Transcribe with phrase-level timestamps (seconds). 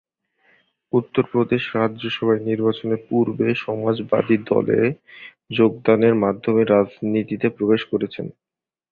[0.93, 4.79] উত্তরপ্রদেশ রাজ্যসভায় নির্বাচনের পূর্বে সমাজবাদী দলে
[5.51, 8.25] যোগদানের মাধ্যমে রাজনীতিতে প্রবেশ করেন।